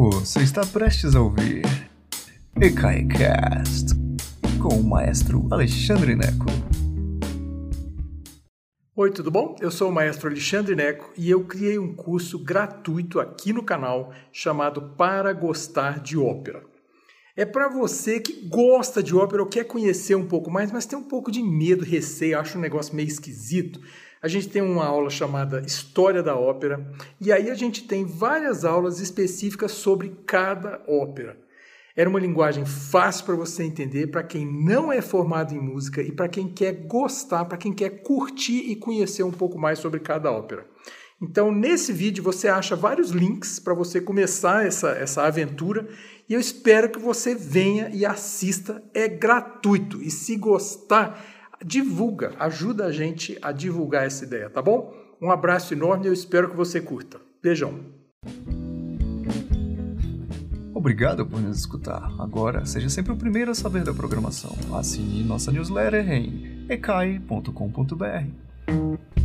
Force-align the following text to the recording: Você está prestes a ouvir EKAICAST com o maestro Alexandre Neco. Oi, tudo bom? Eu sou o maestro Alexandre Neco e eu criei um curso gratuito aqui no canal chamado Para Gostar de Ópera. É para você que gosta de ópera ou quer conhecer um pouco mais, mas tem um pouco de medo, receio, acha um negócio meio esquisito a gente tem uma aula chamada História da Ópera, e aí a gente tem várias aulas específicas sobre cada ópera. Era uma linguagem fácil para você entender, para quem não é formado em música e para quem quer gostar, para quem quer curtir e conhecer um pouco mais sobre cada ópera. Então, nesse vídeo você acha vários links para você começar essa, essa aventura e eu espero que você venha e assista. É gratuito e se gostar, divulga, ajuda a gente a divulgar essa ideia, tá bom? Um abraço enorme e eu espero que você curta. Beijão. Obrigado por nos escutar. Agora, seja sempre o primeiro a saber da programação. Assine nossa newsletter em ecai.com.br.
Você 0.00 0.44
está 0.44 0.64
prestes 0.64 1.16
a 1.16 1.20
ouvir 1.20 1.62
EKAICAST 2.54 3.96
com 4.62 4.76
o 4.76 4.84
maestro 4.84 5.48
Alexandre 5.50 6.14
Neco. 6.14 6.46
Oi, 8.94 9.10
tudo 9.10 9.28
bom? 9.28 9.56
Eu 9.60 9.72
sou 9.72 9.88
o 9.88 9.92
maestro 9.92 10.28
Alexandre 10.28 10.76
Neco 10.76 11.12
e 11.16 11.28
eu 11.28 11.42
criei 11.42 11.80
um 11.80 11.92
curso 11.92 12.38
gratuito 12.38 13.18
aqui 13.18 13.52
no 13.52 13.64
canal 13.64 14.12
chamado 14.30 14.80
Para 14.96 15.32
Gostar 15.32 15.98
de 15.98 16.16
Ópera. 16.16 16.62
É 17.38 17.46
para 17.46 17.68
você 17.68 18.18
que 18.18 18.48
gosta 18.48 19.02
de 19.02 19.14
ópera 19.14 19.42
ou 19.42 19.48
quer 19.48 19.64
conhecer 19.64 20.14
um 20.16 20.26
pouco 20.26 20.50
mais, 20.50 20.72
mas 20.72 20.86
tem 20.86 20.98
um 20.98 21.04
pouco 21.04 21.30
de 21.30 21.42
medo, 21.42 21.84
receio, 21.84 22.38
acha 22.38 22.58
um 22.58 22.60
negócio 22.60 22.94
meio 22.94 23.06
esquisito 23.06 23.80
a 24.20 24.26
gente 24.26 24.48
tem 24.48 24.60
uma 24.60 24.84
aula 24.84 25.10
chamada 25.10 25.62
História 25.64 26.22
da 26.22 26.36
Ópera, 26.36 26.84
e 27.20 27.30
aí 27.30 27.50
a 27.50 27.54
gente 27.54 27.86
tem 27.86 28.04
várias 28.04 28.64
aulas 28.64 29.00
específicas 29.00 29.72
sobre 29.72 30.12
cada 30.26 30.82
ópera. 30.88 31.38
Era 31.94 32.08
uma 32.08 32.20
linguagem 32.20 32.64
fácil 32.64 33.24
para 33.24 33.34
você 33.34 33.64
entender, 33.64 34.08
para 34.08 34.22
quem 34.22 34.46
não 34.46 34.92
é 34.92 35.00
formado 35.00 35.52
em 35.52 35.60
música 35.60 36.00
e 36.00 36.12
para 36.12 36.28
quem 36.28 36.48
quer 36.48 36.72
gostar, 36.86 37.44
para 37.44 37.58
quem 37.58 37.72
quer 37.72 38.02
curtir 38.02 38.70
e 38.70 38.76
conhecer 38.76 39.24
um 39.24 39.32
pouco 39.32 39.58
mais 39.58 39.80
sobre 39.80 39.98
cada 39.98 40.30
ópera. 40.30 40.64
Então, 41.20 41.50
nesse 41.50 41.92
vídeo 41.92 42.22
você 42.22 42.48
acha 42.48 42.76
vários 42.76 43.10
links 43.10 43.58
para 43.58 43.74
você 43.74 44.00
começar 44.00 44.64
essa, 44.64 44.90
essa 44.90 45.24
aventura 45.24 45.88
e 46.28 46.34
eu 46.34 46.40
espero 46.40 46.90
que 46.90 46.98
você 46.98 47.34
venha 47.34 47.90
e 47.90 48.06
assista. 48.06 48.82
É 48.94 49.08
gratuito 49.08 50.00
e 50.00 50.10
se 50.10 50.36
gostar, 50.36 51.20
divulga, 51.64 52.34
ajuda 52.38 52.86
a 52.86 52.92
gente 52.92 53.36
a 53.42 53.50
divulgar 53.50 54.06
essa 54.06 54.24
ideia, 54.24 54.48
tá 54.48 54.62
bom? 54.62 54.94
Um 55.20 55.30
abraço 55.30 55.74
enorme 55.74 56.04
e 56.04 56.08
eu 56.08 56.12
espero 56.12 56.48
que 56.48 56.56
você 56.56 56.80
curta. 56.80 57.20
Beijão. 57.42 57.80
Obrigado 60.72 61.26
por 61.26 61.40
nos 61.40 61.58
escutar. 61.58 62.08
Agora, 62.20 62.64
seja 62.64 62.88
sempre 62.88 63.12
o 63.12 63.16
primeiro 63.16 63.50
a 63.50 63.54
saber 63.54 63.82
da 63.82 63.92
programação. 63.92 64.56
Assine 64.72 65.24
nossa 65.24 65.50
newsletter 65.50 66.08
em 66.08 66.64
ecai.com.br. 66.68 69.17